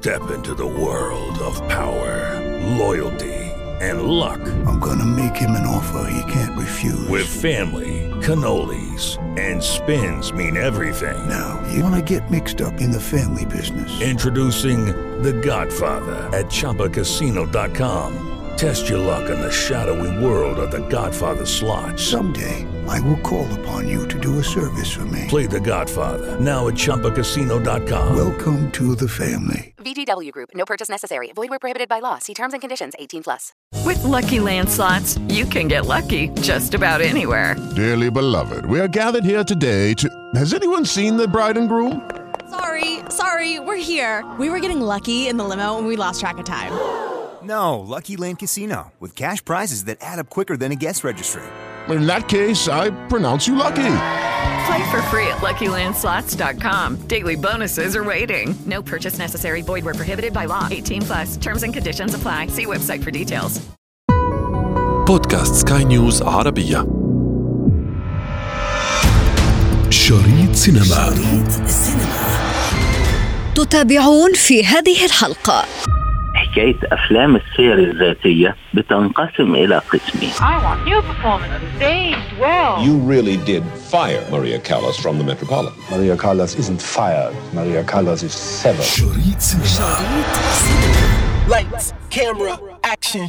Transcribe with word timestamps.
Step 0.00 0.30
into 0.30 0.54
the 0.54 0.66
world 0.66 1.38
of 1.40 1.56
power, 1.68 2.40
loyalty, 2.78 3.34
and 3.82 4.04
luck. 4.04 4.40
I'm 4.64 4.80
gonna 4.80 5.04
make 5.04 5.36
him 5.36 5.50
an 5.50 5.66
offer 5.66 6.10
he 6.10 6.22
can't 6.32 6.58
refuse. 6.58 7.06
With 7.08 7.26
family, 7.28 8.08
cannolis, 8.22 9.18
and 9.38 9.62
spins 9.62 10.32
mean 10.32 10.56
everything. 10.56 11.28
Now, 11.28 11.62
you 11.70 11.84
wanna 11.84 12.00
get 12.00 12.30
mixed 12.30 12.62
up 12.62 12.80
in 12.80 12.90
the 12.90 12.98
family 12.98 13.44
business. 13.44 14.00
Introducing 14.00 14.86
The 15.22 15.34
Godfather 15.34 16.16
at 16.34 16.46
ChumbaCasino.com. 16.46 18.28
Test 18.56 18.88
your 18.88 19.00
luck 19.00 19.28
in 19.28 19.38
the 19.38 19.52
shadowy 19.52 20.24
world 20.24 20.58
of 20.58 20.70
The 20.70 20.80
Godfather 20.88 21.44
slot. 21.44 22.00
Someday, 22.00 22.66
I 22.90 22.98
will 23.00 23.18
call 23.18 23.46
upon 23.60 23.86
you 23.88 24.08
to 24.08 24.18
do 24.18 24.40
a 24.40 24.44
service 24.44 24.90
for 24.90 25.04
me. 25.04 25.26
Play 25.28 25.46
The 25.46 25.60
Godfather 25.60 26.40
now 26.40 26.66
at 26.66 26.74
ChumbaCasino.com. 26.74 28.16
Welcome 28.16 28.70
to 28.72 28.96
the 28.96 29.08
family. 29.08 29.74
VGW 29.78 30.32
Group. 30.32 30.50
No 30.54 30.64
purchase 30.64 30.88
necessary. 30.88 31.30
Void 31.32 31.50
where 31.50 31.60
prohibited 31.60 31.88
by 31.88 32.00
law. 32.00 32.18
See 32.18 32.34
terms 32.34 32.52
and 32.52 32.60
conditions. 32.60 32.94
18 32.98 33.22
plus. 33.22 33.52
With 33.84 34.02
Lucky 34.02 34.40
Land 34.40 34.68
slots, 34.68 35.18
you 35.28 35.44
can 35.44 35.68
get 35.68 35.86
lucky 35.86 36.30
just 36.40 36.74
about 36.74 37.00
anywhere. 37.00 37.54
Dearly 37.76 38.10
beloved, 38.10 38.66
we 38.66 38.80
are 38.80 38.88
gathered 38.88 39.24
here 39.24 39.44
today 39.44 39.94
to. 39.94 40.08
Has 40.34 40.52
anyone 40.52 40.84
seen 40.84 41.16
the 41.16 41.28
bride 41.28 41.56
and 41.56 41.68
groom? 41.68 42.10
Sorry, 42.50 42.98
sorry, 43.08 43.60
we're 43.60 43.76
here. 43.76 44.28
We 44.36 44.50
were 44.50 44.58
getting 44.58 44.80
lucky 44.80 45.28
in 45.28 45.36
the 45.36 45.44
limo 45.44 45.78
and 45.78 45.86
we 45.86 45.94
lost 45.94 46.18
track 46.20 46.38
of 46.38 46.44
time. 46.44 46.72
No, 47.42 47.78
Lucky 47.78 48.16
Land 48.16 48.40
Casino 48.40 48.92
with 48.98 49.14
cash 49.14 49.44
prizes 49.44 49.84
that 49.84 49.98
add 50.00 50.18
up 50.18 50.28
quicker 50.28 50.56
than 50.56 50.72
a 50.72 50.76
guest 50.76 51.04
registry 51.04 51.42
In 51.89 52.07
that 52.07 52.27
case, 52.27 52.67
I 52.67 52.89
pronounce 53.07 53.47
you 53.47 53.55
lucky. 53.55 53.97
Play 54.65 54.83
for 54.91 55.01
free 55.13 55.27
at 55.27 55.41
LuckyLandSlots.com. 55.41 57.07
Daily 57.07 57.35
bonuses 57.35 57.95
are 57.95 58.03
waiting. 58.03 58.55
No 58.65 58.81
purchase 58.81 59.19
necessary. 59.19 59.61
Void 59.61 59.85
where 59.85 59.93
prohibited 59.93 60.33
by 60.33 60.45
law. 60.45 60.67
18 60.71 61.01
plus. 61.01 61.37
Terms 61.37 61.63
and 61.63 61.73
conditions 61.73 62.13
apply. 62.13 62.47
See 62.47 62.65
website 62.65 63.03
for 63.03 63.11
details. 63.11 63.61
بودكاست 65.07 65.69
سكاي 65.69 65.83
نيوز 65.83 66.21
عربية 66.21 66.85
شريط 69.89 70.55
سينما 70.55 70.83
شريط 70.83 71.61
السينما 71.63 72.35
تتابعون 73.55 74.33
في 74.33 74.65
هذه 74.65 75.05
الحلقة 75.05 75.65
حكاية 76.50 76.76
أفلام 76.92 77.36
السير 77.36 77.78
الذاتية 77.78 78.56
بتنقسم 78.74 79.54
إلى 79.54 79.78
قسمين. 79.78 80.32
I 80.40 80.58
want 80.64 80.88
your 80.88 81.02
performance 81.02 81.52
staged 81.76 82.38
well. 82.40 82.82
You 82.86 82.96
really 83.12 83.36
did 83.36 83.62
fire 83.92 84.24
Maria 84.30 84.58
Callas 84.58 84.96
from 84.96 85.18
the 85.18 85.24
Metropolitan. 85.24 85.78
Maria 85.90 86.16
Callas 86.16 86.54
isn't 86.58 86.82
fired. 86.82 87.34
Maria 87.54 87.84
Callas 87.84 88.22
is 88.22 88.32
severed. 88.32 88.84
شريط 88.84 89.40
سينما 89.40 89.96
Lights, 91.48 91.92
camera, 92.10 92.58
action. 92.84 93.28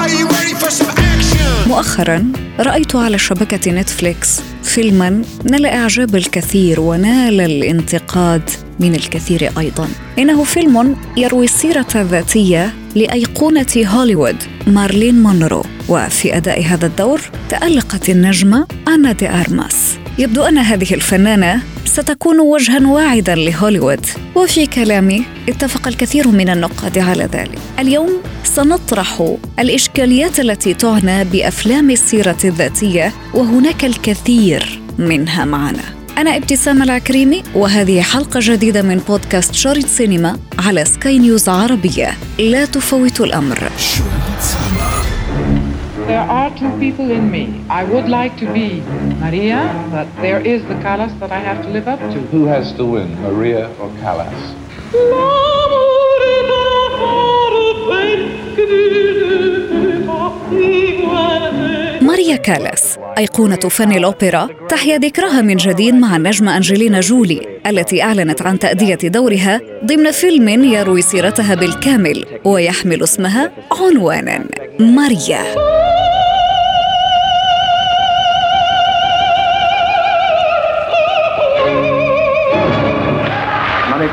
Are 0.00 0.10
you 0.18 0.26
ready 0.36 0.54
for 0.54 0.70
some 0.70 0.90
action? 0.90 1.68
مؤخرا 1.68 2.32
رأيت 2.60 2.96
على 2.96 3.18
شبكة 3.18 3.70
نتفليكس 3.72 4.53
فيلما 4.64 5.22
نال 5.50 5.66
إعجاب 5.66 6.16
الكثير 6.16 6.80
ونال 6.80 7.40
الانتقاد 7.40 8.50
من 8.80 8.94
الكثير 8.94 9.50
أيضا. 9.58 9.88
إنه 10.18 10.44
فيلم 10.44 10.96
يروي 11.16 11.44
السيرة 11.44 11.86
الذاتية 11.94 12.72
لأيقونة 12.94 13.66
هوليوود 13.76 14.36
مارلين 14.66 15.22
مونرو 15.22 15.64
وفي 15.88 16.36
أداء 16.36 16.64
هذا 16.64 16.86
الدور 16.86 17.20
تألقت 17.48 18.10
النجمة 18.10 18.66
آنا 18.88 19.12
دي 19.12 19.28
أرماس. 19.28 19.98
يبدو 20.18 20.42
أن 20.42 20.58
هذه 20.58 20.94
الفنانة 20.94 21.62
ستكون 21.84 22.40
وجها 22.40 22.86
واعدا 22.86 23.34
لهوليوود. 23.34 24.06
وفي 24.34 24.66
كلامي 24.66 25.24
اتفق 25.48 25.88
الكثير 25.88 26.28
من 26.28 26.48
النقاد 26.48 26.98
على 26.98 27.24
ذلك. 27.24 27.58
اليوم 27.78 28.10
سنطرح 28.44 29.36
الإشكاليات 29.58 30.40
التي 30.40 30.74
تعنى 30.74 31.24
بأفلام 31.24 31.90
السيرة 31.90 32.36
الذاتية 32.44 33.12
وهناك 33.34 33.84
الكثير 33.84 34.80
منها 34.98 35.44
معنا. 35.44 35.82
أنا 36.18 36.36
ابتسام 36.36 36.82
العكريمي 36.82 37.42
وهذه 37.54 38.00
حلقة 38.00 38.40
جديدة 38.42 38.82
من 38.82 38.98
بودكاست 39.08 39.54
شريط 39.54 39.86
سينما 39.86 40.38
على 40.58 40.84
سكاي 40.84 41.18
نيوز 41.18 41.48
عربية. 41.48 42.14
لا 42.38 42.64
تفوت 42.64 43.20
الأمر. 43.20 43.70
شريط 43.78 44.63
There 46.06 46.20
are 46.20 46.50
two 46.58 46.70
people 46.78 47.10
in 47.10 47.30
me. 47.30 47.64
I 47.70 47.82
would 47.84 48.08
like 48.10 48.36
to 48.36 48.52
be 48.52 48.82
Maria, 49.24 49.60
but 49.90 50.06
there 50.20 50.40
is 50.40 50.62
the 50.64 50.74
Callas 50.84 51.12
that 51.20 51.32
I 51.32 51.38
have 51.38 51.62
to 51.64 51.70
live 51.70 51.88
up 51.88 51.98
to. 51.98 52.20
Who 52.34 52.44
has 52.44 52.74
to 52.74 52.84
win, 52.84 53.08
Maria 53.22 53.70
or 53.80 53.90
Callas? 54.02 54.54
ماريا 62.02 62.36
كالاس 62.36 62.98
أيقونة 63.18 63.56
فن 63.56 63.92
الأوبرا 63.92 64.48
تحيا 64.68 64.98
ذكرها 64.98 65.40
من 65.40 65.56
جديد 65.56 65.94
مع 65.94 66.16
النجمة 66.16 66.56
أنجلينا 66.56 67.00
جولي 67.00 67.40
التي 67.66 68.02
أعلنت 68.02 68.42
عن 68.42 68.58
تأدية 68.58 68.98
دورها 69.04 69.60
ضمن 69.84 70.10
فيلم 70.10 70.64
يروي 70.64 71.02
سيرتها 71.02 71.54
بالكامل 71.54 72.24
ويحمل 72.44 73.02
اسمها 73.02 73.52
عنوانا 73.80 74.44
ماريا 74.80 75.44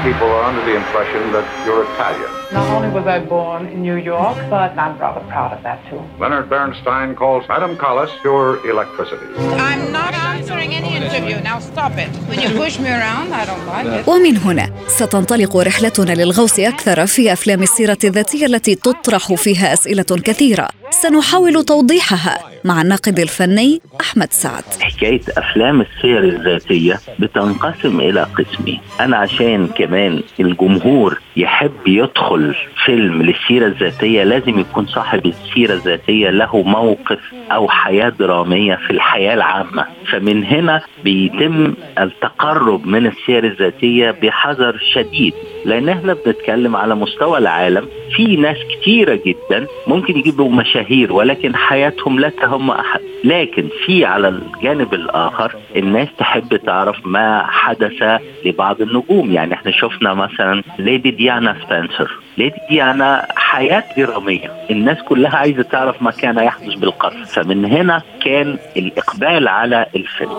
people 0.07 0.29
are 0.37 0.43
under 0.49 0.63
the 0.69 0.75
impression 0.75 1.21
that 1.35 1.45
you're 1.65 1.83
Italian. 1.93 2.31
Not 2.51 2.67
only 2.75 2.89
was 2.97 3.05
I 3.05 3.19
born 3.19 3.61
in 3.73 3.79
New 3.89 3.99
York, 4.13 4.37
but 4.49 4.69
I'm 4.83 4.97
rather 4.97 5.23
proud 5.33 5.51
of 5.55 5.61
that 5.67 5.79
too. 5.89 6.01
Leonard 6.19 6.49
Bernstein 6.49 7.09
calls 7.15 7.43
Madame 7.47 7.75
Callas 7.77 8.11
pure 8.23 8.49
electricity. 8.73 9.27
I'm 9.69 9.83
not 9.99 10.13
answering 10.13 10.69
any 10.79 10.91
interview. 10.99 11.35
Now 11.49 11.59
stop 11.59 11.93
it. 12.03 12.09
When 12.29 12.39
you 12.43 12.49
push 12.63 12.75
me 12.79 12.89
around, 12.89 13.27
I 13.41 13.45
don't 13.45 13.65
like 13.67 13.85
it. 13.99 14.07
ومن 14.07 14.37
هنا 14.37 14.69
ستنطلق 14.87 15.57
رحلتنا 15.57 16.11
للغوص 16.11 16.59
أكثر 16.59 17.05
في 17.05 17.33
أفلام 17.33 17.61
السيرة 17.63 17.97
الذاتية 18.03 18.45
التي 18.45 18.75
تطرح 18.75 19.33
فيها 19.33 19.73
أسئلة 19.73 20.03
كثيرة 20.23 20.69
سنحاول 20.89 21.63
توضيحها 21.65 22.39
مع 22.65 22.81
الناقد 22.81 23.19
الفني 23.19 23.81
أحمد 24.01 24.27
سعد. 24.31 24.63
حكاية 24.81 25.21
أفلام 25.37 25.81
السير 25.81 26.23
الذاتية 26.23 26.99
بتنقسم 27.19 27.99
إلى 27.99 28.23
قسمين. 28.23 28.79
أنا 28.99 29.17
عشان 29.17 29.67
كمان 29.67 30.21
الجمهور 30.39 31.19
يحب 31.37 31.87
يدخل 31.87 32.55
فيلم 32.85 33.21
للسيرة 33.21 33.65
الذاتية 33.67 34.23
لازم 34.23 34.59
يكون 34.59 34.85
صاحب 34.87 35.25
السيرة 35.25 35.73
الذاتية 35.73 36.29
له 36.29 36.61
موقف 36.61 37.19
أو 37.51 37.69
حياة 37.69 38.09
درامية 38.09 38.75
في 38.75 38.91
الحياة 38.91 39.33
العامة. 39.33 39.85
فمن 40.11 40.43
هنا 40.45 40.81
بيتم 41.03 41.73
التقرب 41.99 42.87
من 42.87 43.05
السير 43.05 43.43
الذاتية 43.45 44.11
بحذر 44.11 44.77
شديد. 44.93 45.33
لأن 45.65 45.89
إحنا 45.89 46.13
بنتكلم 46.25 46.75
على 46.75 46.95
مستوى 46.95 47.37
العالم 47.37 47.87
في 48.15 48.35
ناس 48.35 48.57
كتيرة 48.69 49.19
جدا 49.25 49.67
ممكن 49.87 50.17
يجيبوا 50.17 50.49
مشاهير 50.51 51.13
ولكن 51.13 51.55
حياتهم 51.55 52.19
لا 52.19 52.29
تهم 52.51 52.71
أحد. 52.71 52.99
لكن 53.23 53.69
في 53.85 54.05
على 54.05 54.27
الجانب 54.27 54.93
الآخر 54.93 55.55
الناس 55.75 56.07
تحب 56.17 56.55
تعرف 56.55 57.07
ما 57.07 57.45
حدث 57.47 58.21
لبعض 58.45 58.81
النجوم. 58.81 59.31
يعني 59.31 59.53
إحنا 59.53 59.71
شفنا 59.71 60.13
مثلا 60.13 60.63
ليدي 60.79 61.11
ديانا 61.11 61.55
سبنسر 61.63 62.11
ليدي 62.37 62.55
ديانا 62.69 63.27
حياة 63.35 63.83
درامية. 63.97 64.51
الناس 64.71 64.97
كلها 65.03 65.35
عايزة 65.35 65.63
تعرف 65.63 66.01
ما 66.01 66.11
كان 66.11 66.37
يحدث 66.37 66.73
بالقصر 66.73 67.25
فمن 67.25 67.65
هنا 67.65 68.01
كان 68.25 68.57
الإقبال 68.77 69.47
على 69.47 69.85
الفيلم. 69.95 70.37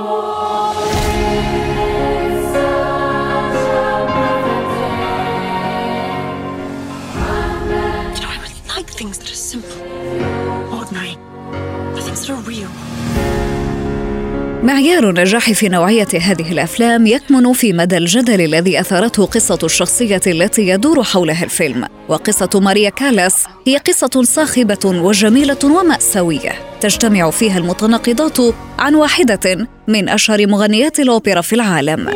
معيار 14.62 15.10
النجاح 15.10 15.52
في 15.52 15.68
نوعية 15.68 16.08
هذه 16.20 16.52
الأفلام 16.52 17.06
يكمن 17.06 17.52
في 17.52 17.72
مدى 17.72 17.96
الجدل 17.96 18.40
الذي 18.40 18.80
أثارته 18.80 19.26
قصة 19.26 19.58
الشخصية 19.64 20.20
التي 20.26 20.68
يدور 20.68 21.02
حولها 21.02 21.44
الفيلم. 21.44 21.86
وقصة 22.08 22.50
ماريا 22.54 22.90
كالاس 22.90 23.44
هي 23.66 23.76
قصة 23.76 24.22
صاخبة 24.22 24.80
وجميلة 24.84 25.58
ومأساوية. 25.64 26.52
تجتمع 26.80 27.30
فيها 27.30 27.58
المتناقضات 27.58 28.38
عن 28.78 28.94
واحدة 28.94 29.68
من 29.88 30.08
أشهر 30.08 30.46
مغنيات 30.46 31.00
الأوبرا 31.00 31.40
في 31.40 31.52
العالم. 31.52 32.08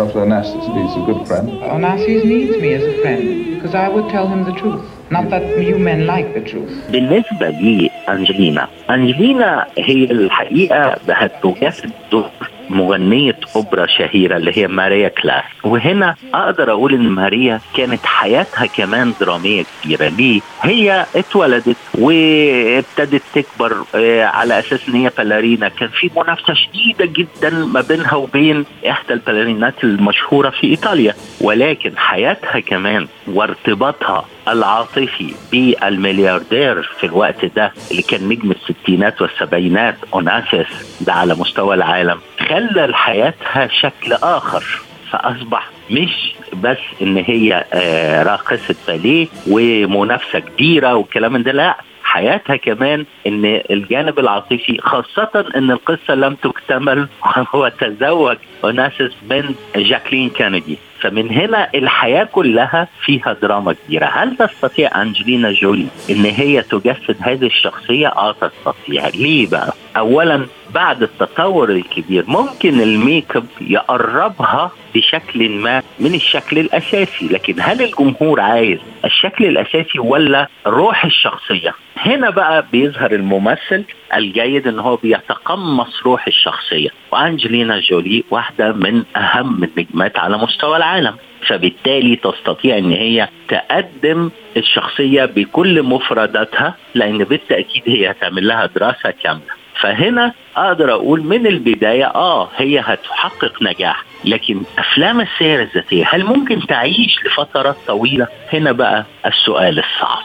myself 0.00 0.12
to 0.12 0.18
Onassis. 0.18 0.64
He's 0.76 0.94
a 1.02 1.04
good 1.06 1.26
friend. 1.28 1.48
Onassis 1.76 2.24
needs 2.24 2.56
me 2.62 2.72
as 2.74 2.82
a 2.82 2.94
friend 3.02 3.54
because 3.54 3.74
I 3.74 3.88
would 3.88 4.08
tell 4.10 4.26
him 4.28 4.44
the 4.44 4.52
truth. 4.60 4.82
Not 5.10 5.30
that 5.30 5.42
you 5.62 5.78
men 5.78 6.06
like 6.06 6.34
the 6.34 6.40
truth. 6.40 6.72
بالنسبة 6.90 7.50
لأنجلينا 7.50 8.68
أنجلينا 8.90 9.66
هي 9.78 10.04
الحقيقة 10.04 10.96
هتجسد 11.08 11.90
دور 12.12 12.30
مغنية 12.71 13.37
أوبرا 13.55 13.85
شهيرة 13.87 14.37
اللي 14.37 14.57
هي 14.57 14.67
ماريا 14.67 15.07
كلاس 15.07 15.43
وهنا 15.63 16.15
أقدر 16.33 16.71
أقول 16.71 16.93
إن 16.93 17.09
ماريا 17.09 17.59
كانت 17.77 18.05
حياتها 18.05 18.65
كمان 18.65 19.13
درامية 19.21 19.63
كبيرة. 19.83 20.07
ليه؟ 20.07 20.41
هي 20.61 21.05
اتولدت 21.15 21.77
وابتدت 21.97 23.21
تكبر 23.35 23.83
آه، 23.95 24.23
على 24.25 24.59
أساس 24.59 24.89
إن 24.89 24.93
هي 24.95 25.11
باليرينا. 25.17 25.67
كان 25.69 25.89
في 25.89 26.09
منافسة 26.17 26.53
شديدة 26.53 27.05
جدا 27.05 27.49
ما 27.49 27.81
بينها 27.81 28.15
وبين 28.15 28.65
إحدى 28.89 29.13
الباليرينات 29.13 29.83
المشهورة 29.83 30.49
في 30.49 30.67
إيطاليا. 30.67 31.13
ولكن 31.41 31.97
حياتها 31.97 32.59
كمان 32.59 33.07
وارتباطها 33.27 34.25
العاطفي 34.47 35.33
بالملياردير 35.51 36.81
في 36.99 37.05
الوقت 37.05 37.45
ده 37.45 37.71
اللي 37.91 38.01
كان 38.01 38.29
نجم 38.29 38.51
الستينات 38.51 39.21
والسبعينات 39.21 39.95
اوناسيس 40.13 40.97
ده 41.01 41.13
على 41.13 41.35
مستوى 41.35 41.75
العالم. 41.75 42.19
خلى 42.51 42.87
لحياتها 42.87 43.67
شكل 43.67 44.13
آخر 44.13 44.63
فأصبح 45.11 45.69
مش 45.91 46.33
بس 46.53 46.77
إن 47.01 47.17
هي 47.17 47.65
آه، 47.73 48.23
راقصة 48.23 48.75
باليه 48.87 49.27
ومنافسة 49.47 50.39
كبيرة 50.39 50.95
والكلام 50.95 51.37
ده 51.43 51.51
لا 51.51 51.77
حياتها 52.03 52.55
كمان 52.55 53.05
إن 53.27 53.61
الجانب 53.71 54.19
العاطفي 54.19 54.77
خاصة 54.81 55.45
إن 55.55 55.71
القصة 55.71 56.15
لم 56.15 56.35
تكتمل 56.35 57.07
وهو 57.25 57.71
تزوج 57.79 58.37
اوناسيس 58.63 59.11
من 59.29 59.55
جاكلين 59.75 60.29
كينيدي. 60.29 60.77
فمن 61.01 61.29
هنا 61.31 61.69
الحياة 61.75 62.23
كلها 62.23 62.87
فيها 63.05 63.33
دراما 63.41 63.73
كبيرة 63.73 64.05
هل 64.05 64.37
تستطيع 64.37 65.01
أنجلينا 65.01 65.51
جولي 65.51 65.87
إن 66.09 66.25
هي 66.25 66.61
تجسد 66.61 67.15
هذه 67.19 67.45
الشخصية؟ 67.45 68.07
آه 68.07 68.31
تستطيع 68.41 69.07
ليه 69.07 69.49
بقى؟ 69.49 69.73
أولا 69.97 70.45
بعد 70.73 71.03
التطور 71.03 71.69
الكبير 71.69 72.23
ممكن 72.27 72.81
الميك 72.81 73.35
أب 73.35 73.45
يقربها 73.61 74.71
بشكل 74.95 75.49
ما 75.49 75.83
من 75.99 76.13
الشكل 76.15 76.59
الأساسي 76.59 77.27
لكن 77.31 77.55
هل 77.59 77.81
الجمهور 77.81 78.41
عايز 78.41 78.79
الشكل 79.05 79.45
الأساسي 79.45 79.99
ولا 79.99 80.47
روح 80.67 81.05
الشخصية 81.05 81.73
هنا 81.97 82.29
بقى 82.29 82.65
بيظهر 82.71 83.11
الممثل 83.11 83.83
الجيد 84.17 84.67
إن 84.67 84.79
هو 84.79 84.95
بيتقمص 84.95 86.01
روح 86.05 86.27
الشخصية. 86.27 86.89
وأنجلينا 87.11 87.79
جولي 87.79 88.23
واحدة 88.31 88.71
من 88.71 89.03
أهم 89.15 89.63
النجمات 89.63 90.19
على 90.19 90.37
مستوى 90.37 90.77
العالم. 90.77 91.15
فبالتالي 91.47 92.15
تستطيع 92.15 92.77
إن 92.77 92.91
هي 92.91 93.27
تقدم 93.47 94.29
الشخصية 94.57 95.25
بكل 95.25 95.83
مفرداتها 95.83 96.75
لأن 96.95 97.17
بالتأكيد 97.17 97.83
هي 97.87 98.11
هتعمل 98.11 98.47
لها 98.47 98.65
دراسة 98.65 99.11
كاملة. 99.23 99.61
فهنا 99.81 100.33
أقدر 100.57 100.93
أقول 100.93 101.21
من 101.23 101.47
البداية 101.47 102.05
آه 102.05 102.49
هي 102.57 102.79
هتحقق 102.79 103.63
نجاح. 103.63 104.03
لكن 104.25 104.61
أفلام 104.79 105.21
السير 105.21 105.61
الذاتية 105.61 106.05
هل 106.09 106.23
ممكن 106.25 106.67
تعيش 106.67 107.15
لفترات 107.25 107.75
طويلة؟ 107.87 108.27
هنا 108.53 108.71
بقى 108.71 109.05
السؤال 109.25 109.79
الصعب. 109.79 110.23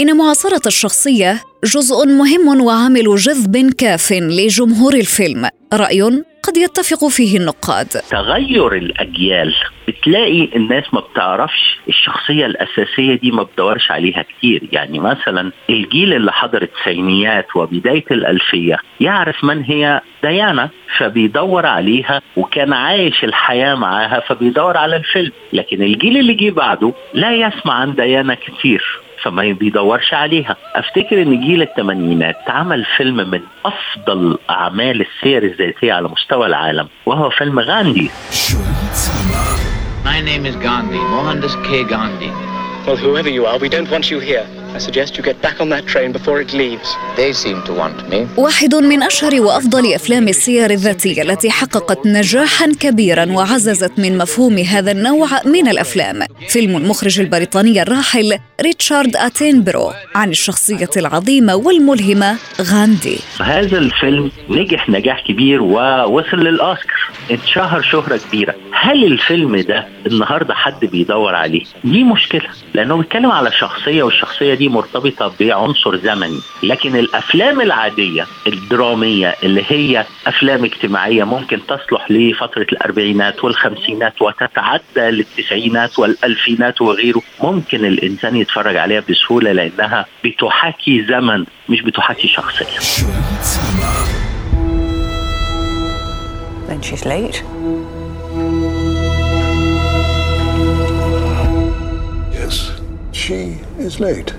إن 0.00 0.16
معاصرة 0.16 0.60
الشخصية 0.66 1.42
جزء 1.64 2.06
مهم 2.06 2.60
وعامل 2.60 3.16
جذب 3.16 3.72
كاف 3.78 4.12
لجمهور 4.12 4.94
الفيلم. 4.94 5.48
رأي 5.72 6.24
قد 6.46 6.56
يتفق 6.56 7.08
فيه 7.08 7.38
النقاد. 7.38 7.86
تغير 7.86 8.72
الأجيال 8.72 9.54
بتلاقي 9.88 10.48
الناس 10.56 10.84
ما 10.92 11.00
بتعرفش 11.00 11.78
الشخصية 11.88 12.46
الأساسية 12.46 13.14
دي 13.14 13.30
ما 13.30 13.42
بتدورش 13.42 13.90
عليها 13.90 14.22
كتير. 14.22 14.62
يعني 14.72 14.98
مثلا 14.98 15.52
الجيل 15.70 16.12
اللي 16.12 16.32
حضر 16.32 16.62
التسعينيات 16.62 17.56
وبداية 17.56 18.04
الألفية 18.10 18.76
يعرف 19.00 19.44
من 19.44 19.64
هي 19.64 20.00
ديانا 20.22 20.68
فبيدور 20.98 21.66
عليها 21.66 22.22
وكان 22.36 22.72
عايش 22.72 23.24
الحياة 23.24 23.74
معاها 23.74 24.20
فبيدور 24.20 24.76
على 24.76 24.96
الفيلم. 24.96 25.32
لكن 25.52 25.82
الجيل 25.82 26.16
اللي 26.16 26.34
جه 26.34 26.50
بعده 26.50 26.92
لا 27.14 27.32
يسمع 27.32 27.74
عن 27.74 27.94
ديانا 27.94 28.34
كتير. 28.34 29.03
فما 29.24 29.52
بيدورش 29.52 30.14
عليها 30.14 30.56
أفتكر 30.74 31.22
إن 31.22 31.40
جيل 31.40 31.62
الثمانينات 31.62 32.36
عمل 32.48 32.84
فيلم 32.96 33.16
من 33.30 33.40
أفضل 33.64 34.38
أعمال 34.50 35.00
السير 35.06 35.42
الذاتية 35.42 35.92
على 35.92 36.08
مستوى 36.08 36.46
العالم 36.46 36.88
وهو 37.06 37.30
فيلم 37.30 37.60
غاندي 37.60 38.10
My 40.04 40.20
name 40.20 40.44
is 40.44 40.56
Gandhi, 40.56 41.02
Mohandas 41.14 41.54
K. 41.66 41.68
Gandhi. 41.94 42.30
Well, 42.86 42.98
whoever 43.04 43.30
you 43.30 43.46
are, 43.46 43.58
we 43.58 43.70
don't 43.70 43.90
want 43.90 44.10
you 44.10 44.20
here. 44.20 44.46
I 44.74 44.78
suggest 44.78 45.16
you 45.16 45.22
get 45.22 45.40
back 45.40 45.60
on 45.62 45.68
that 45.74 45.84
train 45.86 46.10
before 46.18 46.38
it 46.44 46.52
leaves. 46.52 46.88
They 47.16 47.32
seem 47.32 47.62
to 47.62 47.72
want 47.72 48.08
me. 48.10 48.26
واحد 48.36 48.74
من 48.74 49.02
أشهر 49.02 49.40
وأفضل 49.40 49.94
أفلام 49.94 50.28
السير 50.28 50.70
الذاتية 50.70 51.22
التي 51.22 51.50
حققت 51.50 52.06
نجاحا 52.06 52.72
كبيرا 52.80 53.32
وعززت 53.32 53.98
من 53.98 54.18
مفهوم 54.18 54.58
هذا 54.58 54.92
النوع 54.92 55.28
من 55.44 55.68
الأفلام 55.68 56.22
فيلم 56.48 56.76
المخرج 56.76 57.20
البريطاني 57.20 57.82
الراحل 57.82 58.38
ريتشارد 58.60 59.16
أتينبرو 59.16 59.92
عن 60.14 60.30
الشخصية 60.30 60.90
العظيمة 60.96 61.54
والملهمة 61.54 62.36
غاندي. 62.60 63.18
هذا 63.40 63.78
الفيلم 63.78 64.30
نجح 64.50 64.88
نجاح 64.88 65.20
كبير 65.26 65.62
ووصل 65.62 66.36
للأوسكار. 66.36 67.04
اتشهر 67.30 67.82
شهرة 67.82 68.16
كبيرة. 68.16 68.54
هل 68.72 69.04
الفيلم 69.04 69.56
ده 69.56 69.86
النهاردة 70.06 70.54
حد 70.54 70.84
بيدور 70.84 71.34
عليه؟ 71.34 71.62
دي 71.84 72.04
مشكلة 72.04 72.48
لأنه 72.74 72.96
بيتكلم 72.96 73.30
على 73.30 73.52
شخصية 73.52 74.02
والشخصية 74.02 74.54
دي 74.54 74.68
مرتبطة 74.68 75.32
بعنصر 75.40 75.96
زمني. 75.96 76.40
لكن 76.62 76.96
الأفلام 76.96 77.60
العادية 77.60 78.26
الدرامية 78.46 79.34
اللي 79.42 79.64
هي 79.68 80.04
أفلام 80.26 80.64
اجتماعية 80.64 81.24
ممكن 81.24 81.60
تصلح 81.68 82.03
لفترة 82.10 82.66
الأربعينات 82.72 83.44
والخمسينات 83.44 84.22
وتتعدى 84.22 84.82
للتسعينات 85.10 85.98
والألفينات 85.98 86.80
وغيره 86.80 87.22
ممكن 87.42 87.84
الإنسان 87.84 88.36
يتفرج 88.36 88.76
عليها 88.76 89.02
بسهولة 89.10 89.52
لأنها 89.52 90.06
بتحاكي 90.24 91.04
زمن 91.04 91.44
مش 91.68 91.80
بتحاكي 91.82 92.28
شخصية 92.28 92.78
Then 96.68 96.80
she's 96.82 97.04
late. 97.04 97.42
Yes, 102.32 102.56
she 103.12 103.58
is 103.78 104.00
late. 104.00 104.32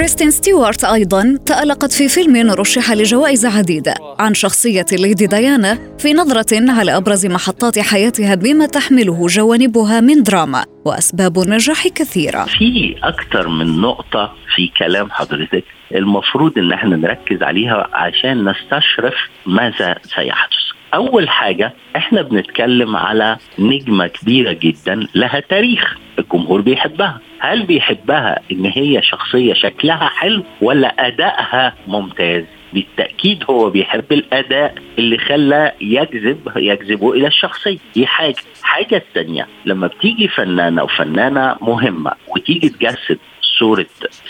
كريستين 0.00 0.30
ستيوارت 0.30 0.84
أيضا 0.84 1.38
تألقت 1.46 1.92
في 1.92 2.08
فيلم 2.08 2.50
رشح 2.50 2.92
لجوائز 2.92 3.46
عديدة 3.46 3.94
عن 4.18 4.34
شخصية 4.34 4.86
ليدي 4.92 5.26
ديانا 5.26 5.78
في 5.98 6.14
نظرة 6.14 6.70
على 6.72 6.96
أبرز 6.96 7.26
محطات 7.26 7.78
حياتها 7.78 8.34
بما 8.34 8.66
تحمله 8.66 9.26
جوانبها 9.26 10.00
من 10.00 10.22
دراما 10.22 10.64
وأسباب 10.84 11.38
النجاح 11.38 11.88
كثيرة. 11.88 12.44
في 12.44 12.96
أكثر 13.02 13.48
من 13.48 13.80
نقطة 13.80 14.32
في 14.56 14.70
كلام 14.78 15.10
حضرتك 15.10 15.64
المفروض 15.94 16.58
إن 16.58 16.72
إحنا 16.72 16.96
نركز 16.96 17.42
عليها 17.42 17.88
عشان 17.92 18.48
نستشرف 18.48 19.14
ماذا 19.46 19.96
سيحدث. 20.04 20.79
أول 20.94 21.28
حاجة 21.28 21.72
إحنا 21.96 22.22
بنتكلم 22.22 22.96
على 22.96 23.36
نجمة 23.58 24.06
كبيرة 24.06 24.52
جدا 24.52 25.06
لها 25.14 25.40
تاريخ 25.40 25.96
الجمهور 26.18 26.60
بيحبها. 26.60 27.20
هل 27.38 27.62
بيحبها 27.66 28.40
إن 28.52 28.64
هي 28.66 29.02
شخصية 29.02 29.54
شكلها 29.54 30.08
حلو 30.08 30.44
ولا 30.60 31.06
أدائها 31.06 31.74
ممتاز؟ 31.86 32.44
بالتأكيد 32.72 33.44
هو 33.50 33.70
بيحب 33.70 34.12
الأداء 34.12 34.74
اللي 34.98 35.18
خلى 35.18 35.72
يجذب 35.80 36.52
يجذبه 36.56 37.12
إلى 37.12 37.26
الشخصية. 37.26 37.78
دي 37.94 38.06
حاجة. 38.06 38.34
الحاجة 38.60 38.96
الثانية 38.96 39.46
لما 39.64 39.86
بتيجي 39.86 40.28
فنانة 40.28 40.82
وفنانة 40.82 41.56
مهمة 41.60 42.12
وتيجي 42.28 42.68
تجسد 42.68 43.18
صورة 43.60 43.86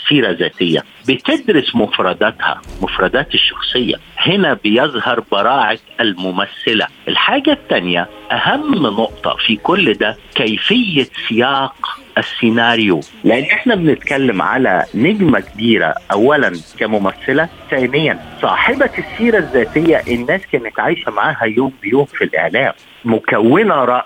سيرة 0.09 0.31
ذاتية 0.31 0.83
بتدرس 1.09 1.75
مفرداتها 1.75 2.61
مفردات 2.81 3.33
الشخصية. 3.33 3.95
هنا 4.17 4.53
بيظهر 4.53 5.23
براعة 5.31 5.77
الممثلة. 5.99 6.87
الحاجة 7.07 7.51
الثانية 7.51 8.07
أهم 8.31 8.75
نقطة 8.75 9.35
في 9.47 9.55
كل 9.55 9.93
ده 9.93 10.17
كيفية 10.35 11.07
سياق 11.29 11.75
السيناريو. 12.17 12.99
لأن 13.23 13.43
إحنا 13.43 13.75
بنتكلم 13.75 14.41
على 14.41 14.85
نجمة 14.95 15.39
كبيرة 15.39 15.95
اولا 16.11 16.51
كممثلة 16.79 17.49
ثانيا 17.71 18.19
صاحبة 18.41 18.89
السيرة 18.97 19.37
الذاتية 19.37 20.01
الناس 20.07 20.41
كانت 20.51 20.79
عايشة 20.79 21.11
معاها 21.11 21.43
يوم 21.45 21.73
بيوم 21.81 22.05
في 22.05 22.23
الإعلام 22.23 22.73
مكونة 23.05 23.73
راي 23.75 24.01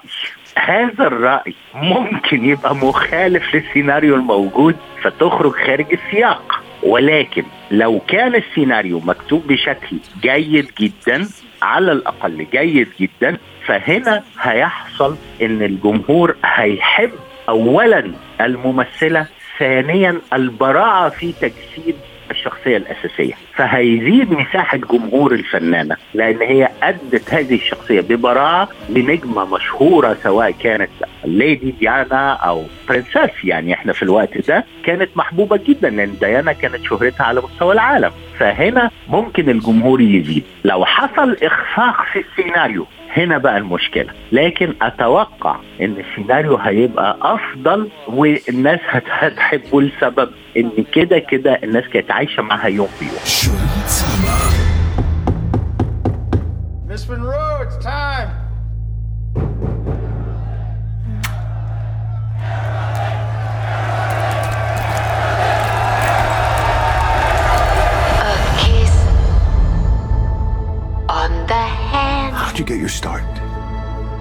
هذا 0.58 1.08
الرأي 1.08 1.54
ممكن 1.76 2.46
يبقى 2.46 2.76
مخالف 2.76 3.56
للسيناريو 3.56 4.16
الموجود 4.16 4.76
فتخرج 5.02 5.52
خارج 5.52 5.86
السياق. 5.94 6.62
ولكن 6.84 7.44
لو 7.72 8.00
كان 8.08 8.36
السيناريو 8.36 9.00
مكتوب 9.00 9.48
بشكل 9.48 9.98
جيد 10.22 10.72
جدا 10.80 11.28
على 11.62 11.92
الأقل 11.92 12.46
جيد 12.52 12.88
جدا 13.00 13.38
فهنا 13.66 14.24
هيحصل 14.42 15.18
إن 15.42 15.62
الجمهور 15.62 16.36
هيحب 16.46 17.12
اولا 17.50 18.12
الممثلة 18.42 19.28
ثانيا 19.60 20.22
البراعة 20.34 21.10
في 21.10 21.32
تجسيد 21.32 21.96
الشخصية 22.32 22.78
الأساسية. 22.78 23.34
فهيزيد 23.56 24.32
مساحة 24.32 24.78
جمهور 24.78 25.34
الفنانة 25.34 25.96
لأن 26.14 26.42
هي 26.42 26.70
أدت 26.84 27.34
هذه 27.34 27.56
الشخصية 27.56 28.02
ببراعة 28.02 28.70
لنجمة 28.90 29.46
مشهورة 29.46 30.18
سواء 30.24 30.52
كانت 30.52 30.90
ليدي 31.26 31.72
ديانا 31.72 32.34
أو 32.34 32.64
برنسس 32.90 33.44
يعني 33.44 33.74
إحنا 33.74 33.94
في 33.94 34.04
الوقت 34.04 34.48
ده 34.48 34.66
كانت 34.86 35.10
محبوبة 35.18 35.60
جدا 35.68 35.90
لأن 35.90 36.16
ديانا 36.22 36.54
كانت 36.54 36.84
شهرتها 36.84 37.24
على 37.24 37.42
مستوى 37.42 37.74
العالم. 37.74 38.12
فهنا 38.40 38.92
ممكن 39.10 39.50
الجمهور 39.50 40.02
يزيد. 40.02 40.44
لو 40.64 40.86
حصل 40.86 41.38
إخفاق 41.44 42.06
في 42.14 42.20
السيناريو 42.30 42.86
هنا 43.18 43.38
بقى 43.38 43.58
المشكلة. 43.58 44.10
لكن 44.32 44.74
أتوقع 44.82 45.56
إن 45.82 45.96
السيناريو 46.10 46.56
هيبقى 46.58 47.18
أفضل 47.22 47.90
والناس 48.08 48.80
هتحبه 48.90 49.82
لسبب 49.82 50.30
إن 50.58 50.72
كده 50.94 51.20
كده 51.20 51.60
الناس 51.64 51.84
كانت 51.94 52.12
عايشة 52.12 52.44
معاها 52.44 52.68
يوم 52.68 52.88
بيوم. 53.00 53.20
Miss 56.90 57.04
Monroe, 57.10 57.45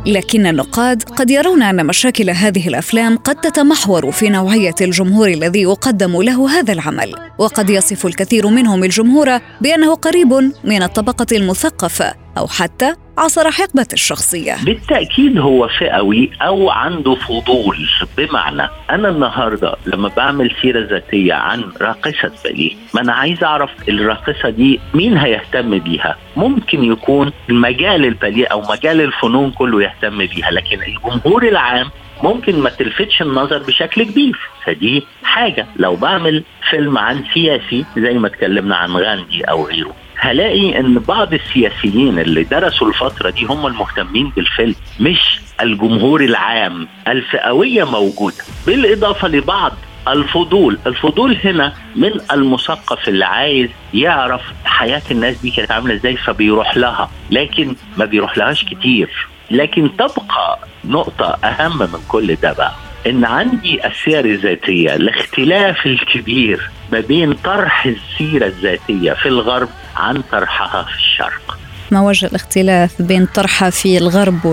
لكن 0.06 0.46
النقاد 0.46 1.02
قد 1.02 1.30
يرون 1.30 1.62
أن 1.62 1.86
مشاكل 1.86 2.30
هذه 2.30 2.68
الأفلام 2.68 3.16
قد 3.16 3.36
تتمحور 3.36 4.10
في 4.10 4.28
نوعية 4.28 4.74
الجمهور 4.80 5.28
الذي 5.28 5.62
يقدم 5.62 6.22
له 6.22 6.50
هذا 6.58 6.72
العمل 6.72 7.14
وقد 7.38 7.70
يصف 7.70 8.06
الكثير 8.06 8.46
منهم 8.46 8.84
الجمهور 8.84 9.38
بأنه 9.60 9.94
قريب 9.94 10.52
من 10.64 10.82
الطبقة 10.82 11.26
المثقفة. 11.32 12.23
أو 12.38 12.46
حتى 12.46 12.94
عصر 13.18 13.50
حقبة 13.50 13.86
الشخصية. 13.92 14.56
بالتأكيد 14.64 15.38
هو 15.38 15.68
فئوي 15.68 16.30
أو 16.42 16.70
عنده 16.70 17.14
فضول. 17.14 17.88
بمعنى 18.16 18.68
أنا 18.90 19.08
النهاردة 19.08 19.76
لما 19.86 20.10
بعمل 20.16 20.54
سيرة 20.62 20.86
ذاتية 20.90 21.34
عن 21.34 21.64
راقصة 21.80 22.32
باليه 22.44 22.72
ما 22.94 23.00
أنا 23.00 23.12
عايز 23.12 23.44
أعرف 23.44 23.70
الراقصة 23.88 24.50
دي 24.50 24.80
مين 24.94 25.16
هيهتم 25.16 25.78
بيها. 25.78 26.16
ممكن 26.36 26.84
يكون 26.84 27.32
مجال 27.48 28.04
الباليه 28.04 28.46
أو 28.46 28.62
مجال 28.62 29.00
الفنون 29.00 29.50
كله 29.50 29.82
يهتم 29.82 30.18
بيها 30.18 30.50
لكن 30.50 30.82
الجمهور 30.82 31.48
العام 31.48 31.90
ممكن 32.22 32.58
ما 32.58 32.70
تلفتش 32.70 33.22
النظر 33.22 33.58
بشكل 33.58 34.02
كبير. 34.02 34.38
فدي 34.64 35.02
حاجة 35.24 35.66
لو 35.76 35.96
بعمل 35.96 36.44
فيلم 36.70 36.98
عن 36.98 37.24
سياسي 37.34 37.84
زي 37.96 38.14
ما 38.14 38.26
اتكلمنا 38.26 38.76
عن 38.76 38.90
غاندي 38.90 39.44
أو 39.44 39.66
غيره. 39.66 39.94
هلاقي 40.24 40.78
إن 40.80 40.98
بعض 40.98 41.34
السياسيين 41.34 42.18
اللي 42.18 42.42
درسوا 42.44 42.88
الفترة 42.88 43.30
دي 43.30 43.44
هم 43.44 43.66
المهتمين 43.66 44.32
بالفيلم 44.36 44.74
مش 45.00 45.40
الجمهور 45.60 46.24
العام. 46.24 46.88
الفئوية 47.08 47.84
موجودة. 47.84 48.36
بالإضافة 48.66 49.28
لبعض 49.28 49.72
الفضول. 50.08 50.78
الفضول 50.86 51.36
هنا 51.44 51.72
من 51.96 52.10
المثقف 52.32 53.08
اللي 53.08 53.24
عايز 53.24 53.68
يعرف 53.94 54.40
حياة 54.64 55.02
الناس 55.10 55.40
دي 55.42 55.50
كانت 55.50 55.70
عاملة 55.70 55.94
إزاي 55.94 56.16
فبيروح 56.16 56.76
لها. 56.76 57.10
لكن 57.30 57.76
ما 57.96 58.04
بيروح 58.04 58.38
لهاش 58.38 58.64
كتير. 58.64 59.26
لكن 59.50 59.90
تبقى 59.96 60.58
نقطة 60.84 61.38
أهم 61.44 61.78
من 61.78 61.98
كل 62.08 62.34
ده 62.34 62.52
بقى 62.52 62.72
إن 63.06 63.24
عندي 63.24 63.86
السير 63.86 64.24
الذاتية 64.24 64.94
الاختلاف 64.96 65.86
الكبير 65.86 66.70
ما 66.92 67.00
بين 67.00 67.32
طرح 67.32 67.86
السيرة 67.86 68.46
الذاتية 68.46 69.12
في 69.12 69.26
الغرب 69.28 69.68
عن 69.96 70.22
طرحها 70.32 70.82
في 70.82 70.96
الشرق. 70.96 71.58
ما 71.90 72.00
وجه 72.00 72.26
الاختلاف 72.26 73.02
بين 73.02 73.26
طرحها 73.26 73.70
في 73.70 73.98
الغرب 73.98 74.44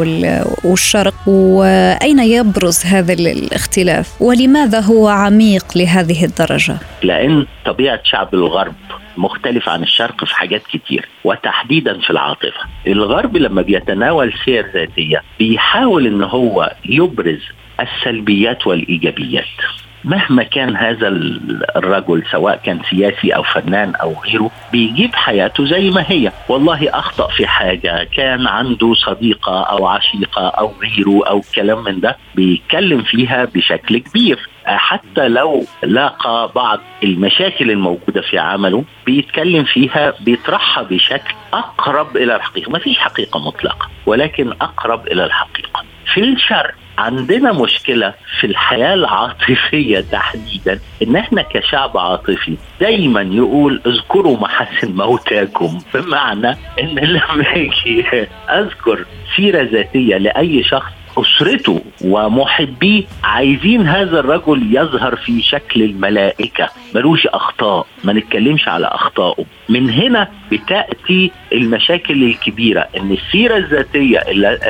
والشرق؟ 0.64 1.14
وأين 1.28 2.20
يبرز 2.20 2.86
هذا 2.86 3.14
الاختلاف؟ 3.14 4.22
ولماذا 4.22 4.80
هو 4.80 5.08
عميق 5.08 5.66
لهذه 5.76 6.26
الدرجة؟ 6.26 6.78
لأن 7.04 7.46
طبيعة 7.66 8.00
شعب 8.04 8.34
الغرب 8.34 8.74
مختلف 9.18 9.70
عن 9.70 9.84
الشرق 9.84 10.26
في 10.26 10.36
حاجات 10.36 10.62
كتير 10.74 11.08
وتحديدا 11.24 12.00
في 12.00 12.10
العاطفة. 12.10 12.62
الغرب 12.88 13.38
لما 13.38 13.62
بيتناول 13.62 14.34
سير 14.46 14.66
ذاتية 14.74 15.22
بيحاول 15.40 16.08
إن 16.08 16.24
هو 16.24 16.76
يبرز 16.86 17.42
السلبيات 17.80 18.68
والإيجابيات. 18.68 19.46
مهما 20.03 20.43
كان 20.43 20.75
هذا 20.75 21.08
الرجل 21.75 22.24
سواء 22.31 22.55
كان 22.65 22.79
سياسي 22.89 23.36
أو 23.36 23.43
فنان 23.43 23.96
أو 23.96 24.15
غيره 24.25 24.51
بيجيب 24.72 25.15
حياته 25.15 25.65
زي 25.65 25.89
ما 25.89 26.05
هي. 26.08 26.31
والله 26.50 26.89
أخطأ 26.89 27.27
في 27.27 27.48
حاجة 27.48 28.03
كان 28.03 28.48
عنده 28.48 28.93
صديقة 28.93 29.63
أو 29.63 29.88
عشيقة 29.88 30.48
أو 30.48 30.72
غيره 30.81 31.27
أو 31.27 31.41
كلام 31.55 31.84
من 31.84 32.00
ده 32.00 32.17
بيتكلم 32.36 33.01
فيها 33.01 33.46
بشكل 33.46 33.98
كبير. 33.98 34.39
حتى 34.65 35.27
لو 35.27 35.65
لاقى 35.84 36.51
بعض 36.55 36.79
المشاكل 37.03 37.72
الموجودة 37.72 38.22
في 38.22 38.39
عمله 38.39 38.84
بيتكلم 39.05 39.63
فيها 39.63 40.13
بيطرحها 40.20 40.84
بشكل 40.84 41.34
أقرب 41.53 42.17
إلى 42.17 42.36
الحقيقة. 42.36 42.72
ما 42.72 42.79
فيش 42.79 42.98
حقيقة 42.98 43.39
مطلقة 43.39 43.88
ولكن 44.05 44.51
أقرب 44.51 45.08
إلى 45.08 45.25
الحقيقة. 45.25 45.84
في 46.13 46.22
الشرق 46.22 46.74
عندنا 47.01 47.51
مشكلة 47.51 48.13
في 48.39 48.48
الحياة 48.48 48.93
العاطفية 48.93 50.00
تحديدا 50.12 50.79
إن 51.03 51.15
إحنا 51.15 51.41
كشعب 51.41 51.98
عاطفي 51.98 52.58
دايما 52.79 53.22
يقول 53.22 53.81
اذكروا 53.86 54.38
محاسن 54.38 54.96
موتاكم 54.96 55.79
بمعنى 55.93 56.50
إن 56.79 57.00
لما 57.13 57.46
أجي 57.55 58.27
أذكر 58.50 59.05
سيرة 59.36 59.62
ذاتية 59.62 60.17
لأي 60.17 60.63
شخص 60.63 60.91
أسرته 61.17 61.81
ومحبيه 62.03 63.03
عايزين 63.24 63.88
هذا 63.88 64.20
الرجل 64.20 64.75
يظهر 64.75 65.15
في 65.15 65.41
شكل 65.41 65.81
الملائكة. 65.81 66.70
ملوش 66.96 67.27
أخطاء 67.27 67.88
ما 68.03 68.13
نتكلمش 68.13 68.67
على 68.67 68.88
أخطائه. 68.88 69.46
من 69.70 69.89
هنا 69.89 70.27
بتأتي 70.51 71.31
المشاكل 71.53 72.24
الكبيرة 72.24 72.88
إن 72.98 73.12
السيرة 73.12 73.58
الذاتية 73.58 74.20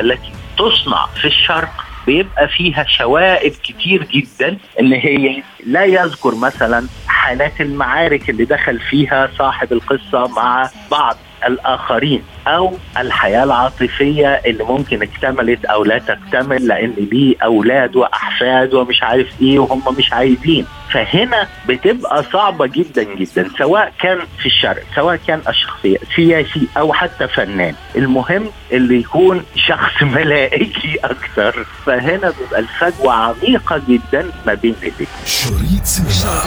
التي 0.00 0.32
تصنع 0.58 1.06
في 1.06 1.24
الشرق 1.24 1.91
بيبقى 2.06 2.48
فيها 2.48 2.84
شوائب 2.88 3.52
كتير 3.52 4.04
جدا 4.04 4.56
إن 4.80 4.92
هي 4.92 5.42
لا 5.66 5.84
يذكر 5.84 6.34
مثلا 6.34 6.86
حالات 7.06 7.60
المعارك 7.60 8.30
اللي 8.30 8.44
دخل 8.44 8.78
فيها 8.80 9.30
صاحب 9.38 9.72
القصة 9.72 10.26
مع 10.36 10.70
بعض 10.90 11.16
الآخرين 11.46 12.22
أو 12.46 12.72
الحياة 12.98 13.44
العاطفية 13.44 14.28
اللي 14.28 14.64
ممكن 14.64 15.02
اكتملت 15.02 15.64
أو 15.64 15.84
لا 15.84 15.98
تكتمل 15.98 16.66
لأن 16.66 16.94
ليه 17.12 17.36
أولاد 17.42 17.96
وأحفاد 17.96 18.74
ومش 18.74 19.02
عارف 19.02 19.42
إيه 19.42 19.58
وهم 19.58 19.82
مش 19.98 20.12
عايزين. 20.12 20.66
فهنا 20.92 21.48
بتبقى 21.68 22.24
صعبة 22.32 22.66
جدا 22.66 23.02
جدا 23.02 23.50
سواء 23.58 23.92
كان 24.00 24.18
في 24.38 24.46
الشرق 24.46 24.82
سواء 24.94 25.16
كان 25.26 25.40
الشخصية 25.48 25.98
سياسي 26.16 26.68
أو 26.76 26.92
حتى 26.92 27.28
فنان. 27.28 27.74
المهم 27.96 28.44
اللي 28.72 29.00
يكون 29.00 29.42
شخص 29.56 30.02
ملائكي 30.16 30.96
أكثر. 31.04 31.66
فهنا 31.86 32.32
بيبقى 32.40 32.60
الفجوة 32.60 33.12
عميقة 33.12 33.82
جدا 33.88 34.30
ما 34.46 34.54
بين 34.54 34.74
الاثنين. 34.82 35.08
شريط 35.26 35.84
سينما. 35.86 36.42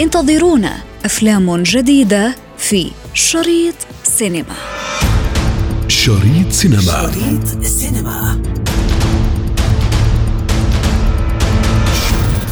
انتظرونا 0.00 0.72
أفلام 1.04 1.62
جديدة 1.62 2.34
في 2.58 2.90
شريط 3.14 3.74
سينما. 4.02 4.54
شريط 5.88 6.50
سينما. 6.50 6.80
شريط 6.80 7.62
سينما. 7.64 8.42